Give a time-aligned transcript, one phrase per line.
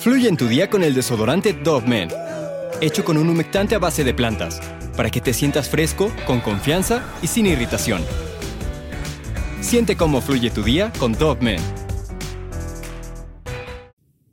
[0.00, 2.08] Fluye en tu día con el desodorante Dove Men,
[2.80, 4.58] hecho con un humectante a base de plantas,
[4.96, 8.00] para que te sientas fresco, con confianza y sin irritación.
[9.60, 11.60] Siente cómo fluye tu día con Dove Men.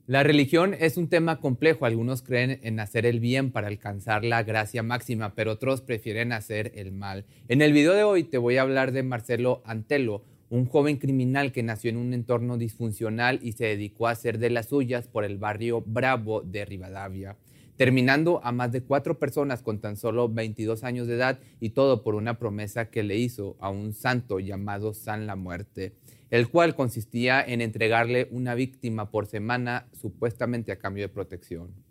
[0.05, 1.85] La religión es un tema complejo.
[1.85, 6.71] Algunos creen en hacer el bien para alcanzar la gracia máxima, pero otros prefieren hacer
[6.75, 7.25] el mal.
[7.49, 11.51] En el video de hoy te voy a hablar de Marcelo Antelo, un joven criminal
[11.51, 15.23] que nació en un entorno disfuncional y se dedicó a hacer de las suyas por
[15.23, 17.37] el barrio Bravo de Rivadavia,
[17.75, 22.03] terminando a más de cuatro personas con tan solo 22 años de edad y todo
[22.03, 25.93] por una promesa que le hizo a un santo llamado San la Muerte
[26.29, 31.86] el cual consistía en entregarle una víctima por semana supuestamente a cambio de protección.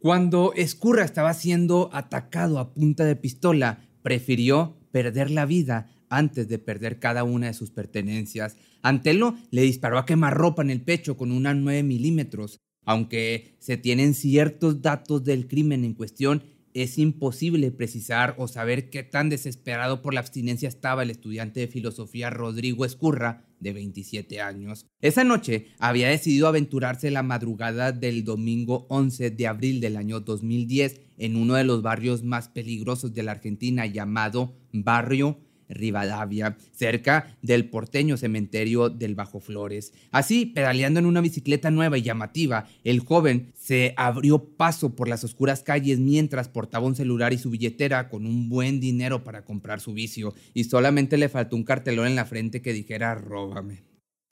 [0.00, 6.60] Cuando Escurra estaba siendo atacado a punta de pistola, prefirió perder la vida antes de
[6.60, 8.56] perder cada una de sus pertenencias.
[8.80, 12.60] Antelo le disparó a quemarropa en el pecho con una 9 milímetros.
[12.84, 19.02] Aunque se tienen ciertos datos del crimen en cuestión, es imposible precisar o saber qué
[19.02, 24.86] tan desesperado por la abstinencia estaba el estudiante de filosofía Rodrigo Escurra, de 27 años.
[25.00, 31.00] Esa noche había decidido aventurarse la madrugada del domingo 11 de abril del año 2010
[31.18, 37.68] en uno de los barrios más peligrosos de la Argentina llamado Barrio Rivadavia, cerca del
[37.68, 39.92] porteño cementerio del Bajo Flores.
[40.10, 45.24] Así, pedaleando en una bicicleta nueva y llamativa, el joven se abrió paso por las
[45.24, 49.80] oscuras calles mientras portaba un celular y su billetera con un buen dinero para comprar
[49.80, 53.87] su vicio, y solamente le faltó un cartelón en la frente que dijera róbame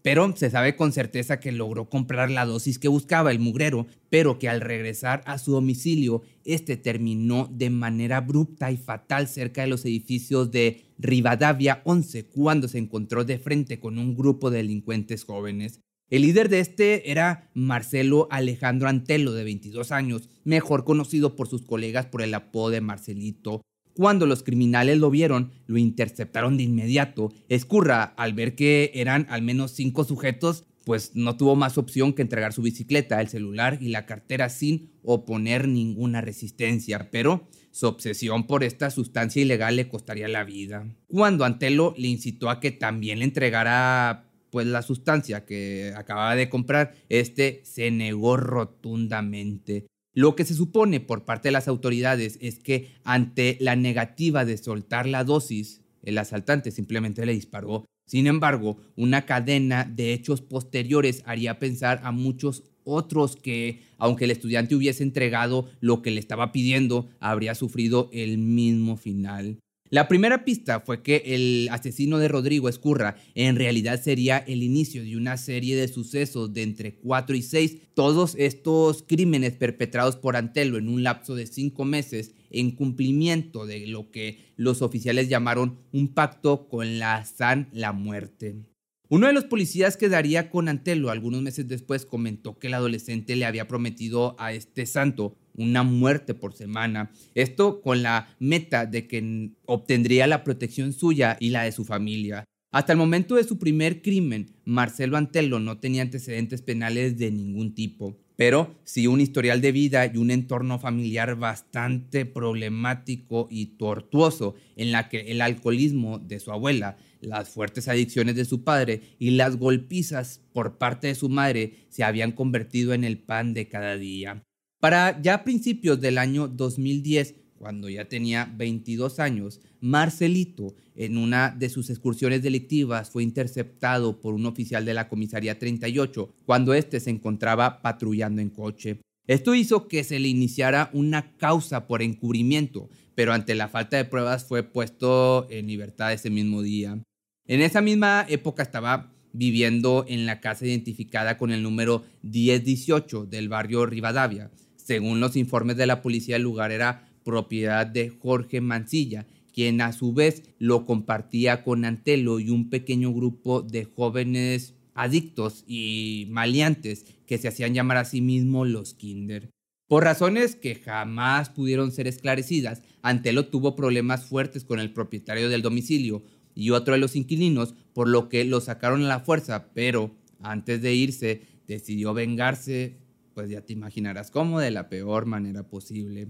[0.07, 4.39] pero se sabe con certeza que logró comprar la dosis que buscaba el mugrero, pero
[4.39, 9.67] que al regresar a su domicilio, este terminó de manera abrupta y fatal cerca de
[9.67, 15.25] los edificios de Rivadavia 11 cuando se encontró de frente con un grupo de delincuentes
[15.25, 15.81] jóvenes.
[16.09, 21.63] El líder de este era Marcelo Alejandro Antelo, de 22 años, mejor conocido por sus
[21.63, 23.63] colegas por el apodo de Marcelito,
[23.97, 27.33] cuando los criminales lo vieron, lo interceptaron de inmediato.
[27.49, 32.23] Escurra, al ver que eran al menos cinco sujetos, pues no tuvo más opción que
[32.23, 38.47] entregar su bicicleta, el celular y la cartera sin oponer ninguna resistencia, pero su obsesión
[38.47, 40.87] por esta sustancia ilegal le costaría la vida.
[41.09, 46.49] Cuando Antelo le incitó a que también le entregara pues la sustancia que acababa de
[46.49, 49.87] comprar, este se negó rotundamente.
[50.17, 54.57] Lo que se supone por parte de las autoridades es que ante la negativa de
[54.57, 57.85] soltar la dosis, el asaltante simplemente le disparó.
[58.07, 64.31] Sin embargo, una cadena de hechos posteriores haría pensar a muchos otros que, aunque el
[64.31, 69.59] estudiante hubiese entregado lo que le estaba pidiendo, habría sufrido el mismo final.
[69.91, 75.05] La primera pista fue que el asesino de Rodrigo Escurra en realidad sería el inicio
[75.05, 80.37] de una serie de sucesos de entre 4 y 6, todos estos crímenes perpetrados por
[80.37, 85.79] Antelo en un lapso de 5 meses en cumplimiento de lo que los oficiales llamaron
[85.93, 88.76] un pacto con la San la Muerte.
[89.09, 93.37] Uno de los policías que daría con Antelo algunos meses después comentó que el adolescente
[93.37, 97.13] le había prometido a este santo una muerte por semana.
[97.37, 102.45] Esto con la meta de que obtendría la protección suya y la de su familia.
[102.73, 107.77] Hasta el momento de su primer crimen, Marcelo Antelo no tenía antecedentes penales de ningún
[107.77, 114.57] tipo, pero sí un historial de vida y un entorno familiar bastante problemático y tortuoso,
[114.75, 119.31] en la que el alcoholismo de su abuela, las fuertes adicciones de su padre y
[119.31, 123.97] las golpizas por parte de su madre se habían convertido en el pan de cada
[123.97, 124.43] día.
[124.81, 131.69] Para ya principios del año 2010, cuando ya tenía 22 años, Marcelito, en una de
[131.69, 137.11] sus excursiones delictivas, fue interceptado por un oficial de la comisaría 38 cuando éste se
[137.11, 139.01] encontraba patrullando en coche.
[139.27, 144.05] Esto hizo que se le iniciara una causa por encubrimiento, pero ante la falta de
[144.05, 147.03] pruebas fue puesto en libertad ese mismo día.
[147.49, 153.49] En esa misma época estaba viviendo en la casa identificada con el número 1018 del
[153.49, 154.51] barrio Rivadavia.
[154.77, 159.93] Según los informes de la policía, el lugar era propiedad de Jorge Mancilla, quien a
[159.93, 167.07] su vez lo compartía con Antelo y un pequeño grupo de jóvenes adictos y maleantes
[167.27, 169.51] que se hacían llamar a sí mismos los Kinder.
[169.89, 175.63] Por razones que jamás pudieron ser esclarecidas, Antelo tuvo problemas fuertes con el propietario del
[175.63, 176.25] domicilio
[176.57, 180.83] y otro de los inquilinos, por lo que lo sacaron a la fuerza, pero antes
[180.83, 182.97] de irse decidió vengarse,
[183.33, 186.29] pues ya te imaginarás cómo, de la peor manera posible.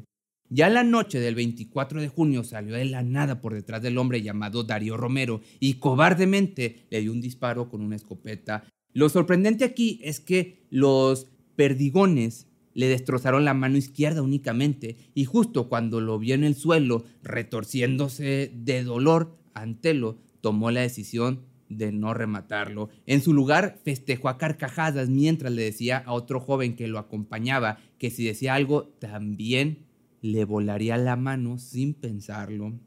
[0.50, 4.20] Ya la noche del 24 de junio salió de la nada por detrás del hombre
[4.20, 8.64] llamado Darío Romero y cobardemente le dio un disparo con una escopeta.
[8.93, 12.45] Lo sorprendente aquí es que los perdigones
[12.76, 18.52] le destrozaron la mano izquierda únicamente y justo cuando lo vio en el suelo, retorciéndose
[18.55, 21.40] de dolor, Antelo tomó la decisión
[21.70, 22.90] de no rematarlo.
[23.06, 27.78] En su lugar, festejó a carcajadas mientras le decía a otro joven que lo acompañaba
[27.99, 29.87] que si decía algo también
[30.20, 32.78] le volaría la mano sin pensarlo.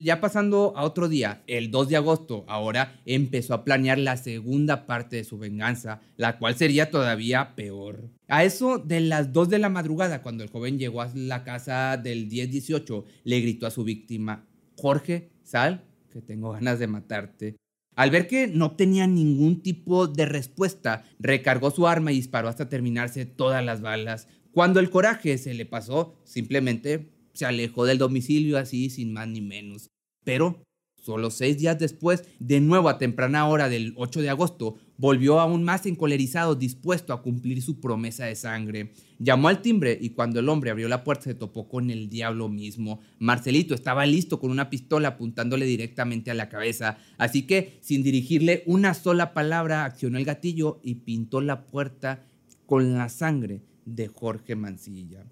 [0.00, 4.86] Ya pasando a otro día, el 2 de agosto, ahora empezó a planear la segunda
[4.86, 8.08] parte de su venganza, la cual sería todavía peor.
[8.28, 11.96] A eso de las 2 de la madrugada, cuando el joven llegó a la casa
[11.96, 14.46] del 10-18, le gritó a su víctima,
[14.76, 17.56] Jorge, sal, que tengo ganas de matarte.
[17.96, 22.68] Al ver que no obtenía ningún tipo de respuesta, recargó su arma y disparó hasta
[22.68, 24.28] terminarse todas las balas.
[24.52, 29.40] Cuando el coraje se le pasó, simplemente se alejó del domicilio así sin más ni
[29.40, 29.90] menos.
[30.24, 30.64] Pero
[31.00, 35.62] solo seis días después, de nuevo a temprana hora del 8 de agosto, volvió aún
[35.62, 38.92] más encolerizado, dispuesto a cumplir su promesa de sangre.
[39.20, 42.48] Llamó al timbre y cuando el hombre abrió la puerta se topó con el diablo
[42.48, 43.00] mismo.
[43.20, 48.64] Marcelito estaba listo con una pistola apuntándole directamente a la cabeza, así que sin dirigirle
[48.66, 52.26] una sola palabra accionó el gatillo y pintó la puerta
[52.66, 55.24] con la sangre de Jorge Mancilla.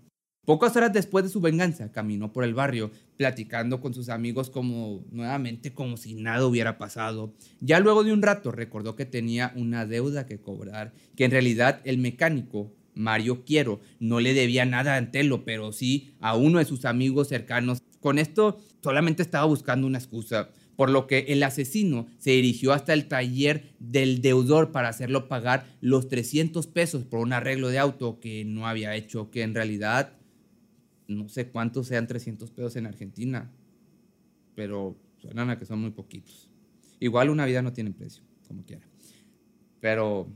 [0.47, 5.05] Pocas horas después de su venganza, caminó por el barrio, platicando con sus amigos como
[5.11, 7.35] nuevamente como si nada hubiera pasado.
[7.61, 11.81] Ya luego de un rato recordó que tenía una deuda que cobrar, que en realidad
[11.83, 16.65] el mecánico, Mario Quiero, no le debía nada a Antelo, pero sí a uno de
[16.65, 17.83] sus amigos cercanos.
[17.99, 22.93] Con esto solamente estaba buscando una excusa, por lo que el asesino se dirigió hasta
[22.93, 28.21] el taller del deudor para hacerlo pagar los 300 pesos por un arreglo de auto
[28.21, 30.13] que no había hecho, que en realidad
[31.09, 33.51] no sé cuántos sean 300 pesos en Argentina,
[34.55, 36.51] pero suenan a que son muy poquitos.
[37.01, 38.87] Igual una vida no tiene precio, como quiera.
[39.81, 40.29] Pero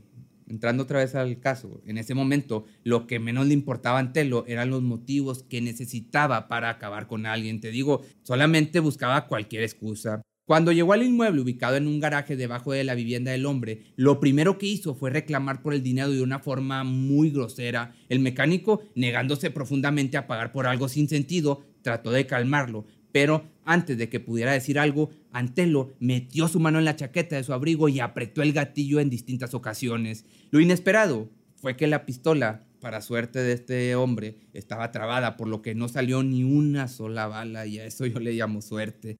[0.47, 4.45] entrando otra vez al caso, en ese momento lo que menos le importaba a Antelo
[4.47, 7.61] eran los motivos que necesitaba para acabar con alguien.
[7.61, 10.21] Te digo, solamente buscaba cualquier excusa.
[10.51, 14.19] Cuando llegó al inmueble ubicado en un garaje debajo de la vivienda del hombre, lo
[14.19, 17.95] primero que hizo fue reclamar por el dinero de una forma muy grosera.
[18.09, 23.97] El mecánico, negándose profundamente a pagar por algo sin sentido, trató de calmarlo, pero antes
[23.97, 27.87] de que pudiera decir algo, Antelo metió su mano en la chaqueta de su abrigo
[27.87, 30.25] y apretó el gatillo en distintas ocasiones.
[30.49, 35.61] Lo inesperado fue que la pistola, para suerte de este hombre, estaba trabada, por lo
[35.61, 39.15] que no salió ni una sola bala y a eso yo le llamo suerte.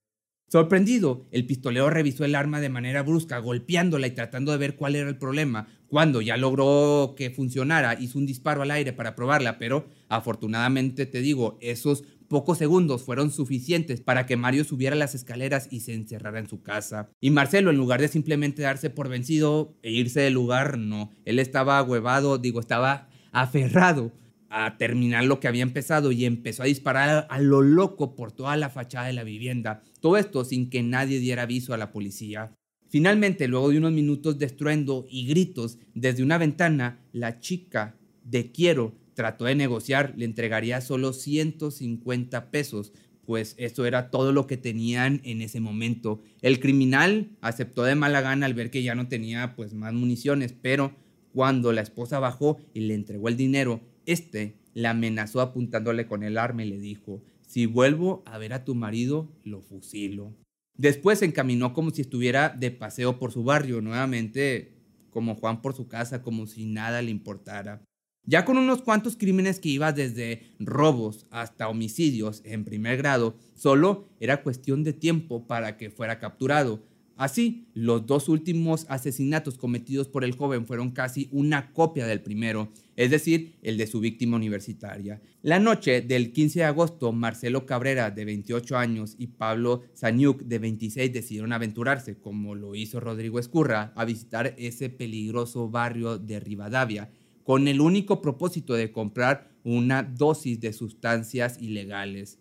[0.52, 4.98] Sorprendido, el pistolero revisó el arma de manera brusca, golpeándola y tratando de ver cuál
[4.98, 5.70] era el problema.
[5.88, 11.22] Cuando ya logró que funcionara, hizo un disparo al aire para probarla, pero afortunadamente te
[11.22, 16.40] digo, esos pocos segundos fueron suficientes para que Mario subiera las escaleras y se encerrara
[16.40, 17.10] en su casa.
[17.22, 21.12] Y Marcelo, en lugar de simplemente darse por vencido e irse del lugar, no.
[21.24, 24.12] Él estaba huevado, digo, estaba aferrado
[24.50, 28.58] a terminar lo que había empezado y empezó a disparar a lo loco por toda
[28.58, 29.82] la fachada de la vivienda.
[30.02, 32.54] Todo esto sin que nadie diera aviso a la policía.
[32.90, 38.52] Finalmente, luego de unos minutos de estruendo y gritos desde una ventana, la chica de
[38.52, 42.92] Quiero trató de negociar, le entregaría solo 150 pesos,
[43.26, 46.22] pues eso era todo lo que tenían en ese momento.
[46.42, 50.54] El criminal aceptó de mala gana al ver que ya no tenía pues más municiones,
[50.60, 50.94] pero
[51.34, 56.38] cuando la esposa bajó y le entregó el dinero, este la amenazó apuntándole con el
[56.38, 60.34] arma y le dijo, si vuelvo a ver a tu marido, lo fusilo.
[60.78, 64.78] Después se encaminó como si estuviera de paseo por su barrio, nuevamente
[65.10, 67.84] como Juan por su casa, como si nada le importara.
[68.24, 74.08] Ya con unos cuantos crímenes que iba desde robos hasta homicidios en primer grado, solo
[74.22, 76.82] era cuestión de tiempo para que fuera capturado.
[77.18, 82.72] Así, los dos últimos asesinatos cometidos por el joven fueron casi una copia del primero,
[82.96, 85.22] es decir, el de su víctima universitaria.
[85.44, 90.60] La noche del 15 de agosto, Marcelo Cabrera, de 28 años, y Pablo Zaniuk, de
[90.60, 97.12] 26, decidieron aventurarse, como lo hizo Rodrigo Escurra, a visitar ese peligroso barrio de Rivadavia,
[97.44, 102.40] con el único propósito de comprar una dosis de sustancias ilegales,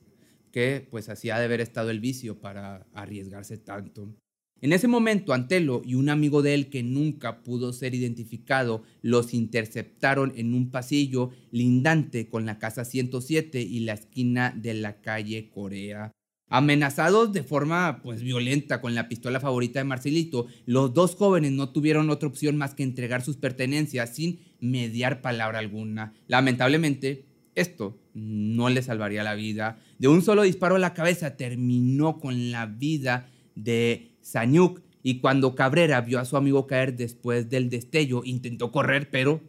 [0.52, 4.08] que pues hacía de haber estado el vicio para arriesgarse tanto.
[4.62, 9.32] En ese momento, Antelo y un amigo de él que nunca pudo ser identificado los
[9.32, 15.48] interceptaron en un pasillo lindante con la casa 107 y la esquina de la calle
[15.48, 16.12] Corea.
[16.52, 21.70] Amenazados de forma pues violenta con la pistola favorita de Marcelito, los dos jóvenes no
[21.70, 26.12] tuvieron otra opción más que entregar sus pertenencias sin mediar palabra alguna.
[26.26, 27.24] Lamentablemente,
[27.54, 29.78] esto no le salvaría la vida.
[29.98, 35.54] De un solo disparo a la cabeza terminó con la vida de Sanyuk y cuando
[35.54, 39.40] Cabrera vio a su amigo caer después del destello, intentó correr, pero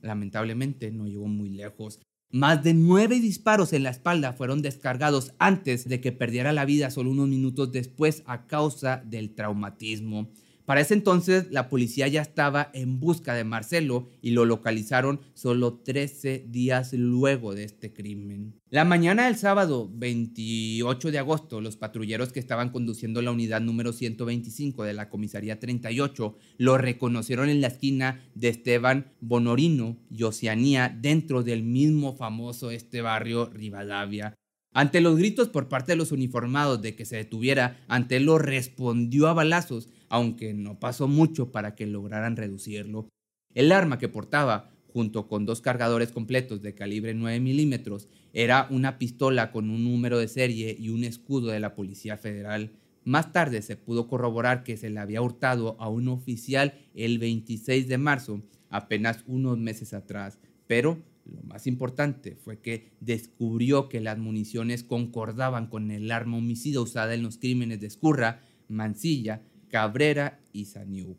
[0.00, 2.00] lamentablemente no llegó muy lejos.
[2.30, 6.90] Más de nueve disparos en la espalda fueron descargados antes de que perdiera la vida
[6.90, 10.30] solo unos minutos después a causa del traumatismo.
[10.68, 15.78] Para ese entonces la policía ya estaba en busca de Marcelo y lo localizaron solo
[15.78, 18.60] 13 días luego de este crimen.
[18.68, 23.94] La mañana del sábado 28 de agosto, los patrulleros que estaban conduciendo la unidad número
[23.94, 30.94] 125 de la comisaría 38 lo reconocieron en la esquina de Esteban Bonorino y Oceanía
[30.94, 34.34] dentro del mismo famoso este barrio Rivadavia.
[34.74, 39.32] Ante los gritos por parte de los uniformados de que se detuviera, Antelo respondió a
[39.32, 43.08] balazos aunque no pasó mucho para que lograran reducirlo.
[43.54, 48.98] El arma que portaba, junto con dos cargadores completos de calibre 9 milímetros, era una
[48.98, 52.72] pistola con un número de serie y un escudo de la Policía Federal.
[53.04, 57.88] Más tarde se pudo corroborar que se le había hurtado a un oficial el 26
[57.88, 64.18] de marzo, apenas unos meses atrás, pero lo más importante fue que descubrió que las
[64.18, 70.66] municiones concordaban con el arma homicida usada en los crímenes de Escurra, Mancilla, Cabrera y
[70.66, 71.18] Saniuk.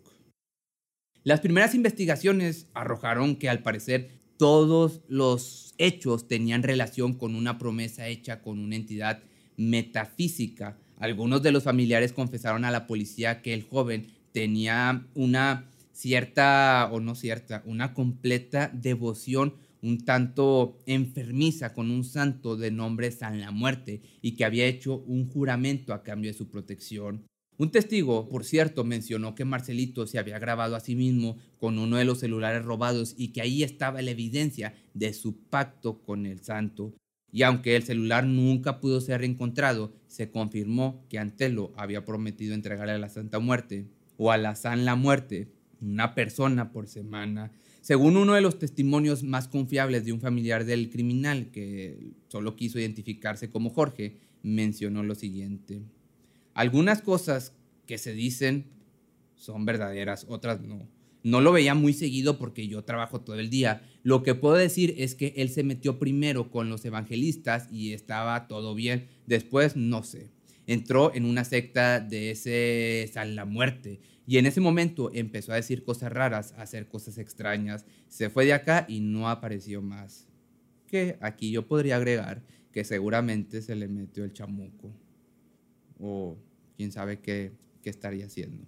[1.24, 8.08] Las primeras investigaciones arrojaron que al parecer todos los hechos tenían relación con una promesa
[8.08, 9.22] hecha con una entidad
[9.58, 10.78] metafísica.
[10.98, 17.00] Algunos de los familiares confesaron a la policía que el joven tenía una cierta, o
[17.02, 23.52] no cierta, una completa devoción un tanto enfermiza con un santo de nombre San la
[23.52, 27.26] Muerte y que había hecho un juramento a cambio de su protección.
[27.60, 31.98] Un testigo, por cierto, mencionó que Marcelito se había grabado a sí mismo con uno
[31.98, 36.40] de los celulares robados y que ahí estaba la evidencia de su pacto con el
[36.42, 36.94] santo.
[37.34, 42.94] Y aunque el celular nunca pudo ser reencontrado, se confirmó que Antelo había prometido entregarle
[42.94, 45.52] a la Santa Muerte o a la San la Muerte
[45.82, 47.52] una persona por semana.
[47.82, 52.80] Según uno de los testimonios más confiables de un familiar del criminal que solo quiso
[52.80, 55.82] identificarse como Jorge, mencionó lo siguiente.
[56.54, 57.54] Algunas cosas
[57.86, 58.66] que se dicen
[59.36, 60.88] son verdaderas, otras no.
[61.24, 63.82] No lo veía muy seguido porque yo trabajo todo el día.
[64.04, 68.48] Lo que puedo decir es que él se metió primero con los evangelistas y estaba
[68.48, 69.08] todo bien.
[69.26, 70.32] Después, no sé.
[70.66, 75.56] Entró en una secta de ese San la Muerte y en ese momento empezó a
[75.56, 77.86] decir cosas raras, a hacer cosas extrañas.
[78.08, 80.28] Se fue de acá y no apareció más.
[80.88, 84.94] Que aquí yo podría agregar que seguramente se le metió el chamuco.
[86.00, 86.38] O
[86.78, 87.52] quién sabe qué,
[87.84, 88.64] estaría haciendo.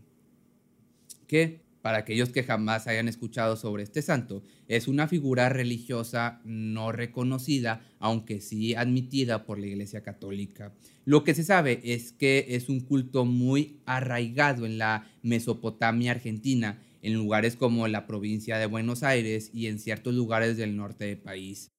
[1.27, 6.91] Que, para aquellos que jamás hayan escuchado sobre este santo, es una figura religiosa no
[6.91, 10.73] reconocida, aunque sí admitida por la Iglesia Católica.
[11.05, 16.81] Lo que se sabe es que es un culto muy arraigado en la Mesopotamia argentina,
[17.03, 21.17] en lugares como la provincia de Buenos Aires y en ciertos lugares del norte del
[21.17, 21.71] país.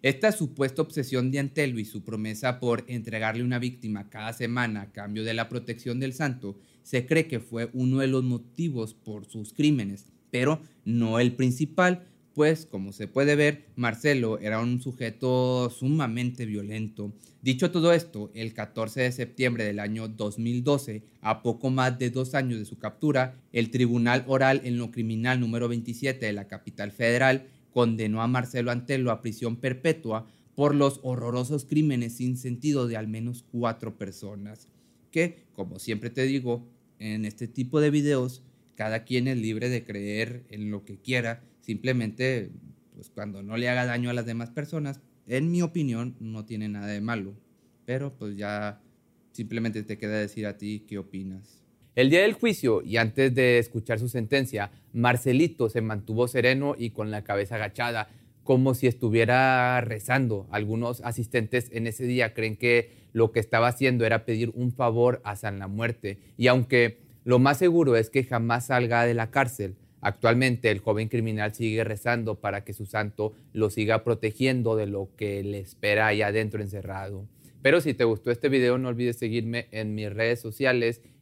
[0.00, 4.92] Esta supuesta obsesión de Antelo y su promesa por entregarle una víctima cada semana a
[4.92, 9.26] cambio de la protección del santo se cree que fue uno de los motivos por
[9.26, 15.68] sus crímenes, pero no el principal, pues como se puede ver, Marcelo era un sujeto
[15.68, 17.12] sumamente violento.
[17.42, 22.36] Dicho todo esto, el 14 de septiembre del año 2012, a poco más de dos
[22.36, 26.92] años de su captura, el Tribunal Oral en lo Criminal número 27 de la capital
[26.92, 27.48] federal
[27.78, 33.06] condenó a Marcelo Antelo a prisión perpetua por los horrorosos crímenes sin sentido de al
[33.06, 34.66] menos cuatro personas.
[35.12, 36.66] Que, como siempre te digo,
[36.98, 38.42] en este tipo de videos,
[38.74, 42.50] cada quien es libre de creer en lo que quiera, simplemente,
[42.96, 46.68] pues cuando no le haga daño a las demás personas, en mi opinión, no tiene
[46.68, 47.36] nada de malo.
[47.84, 48.82] Pero pues ya
[49.30, 51.62] simplemente te queda decir a ti qué opinas.
[51.98, 56.90] El día del juicio y antes de escuchar su sentencia, Marcelito se mantuvo sereno y
[56.90, 58.08] con la cabeza agachada,
[58.44, 60.46] como si estuviera rezando.
[60.52, 65.20] Algunos asistentes en ese día creen que lo que estaba haciendo era pedir un favor
[65.24, 66.20] a San la Muerte.
[66.36, 71.08] Y aunque lo más seguro es que jamás salga de la cárcel, actualmente el joven
[71.08, 76.06] criminal sigue rezando para que su santo lo siga protegiendo de lo que le espera
[76.06, 77.26] allá adentro encerrado.
[77.60, 81.02] Pero si te gustó este video, no olvides seguirme en mis redes sociales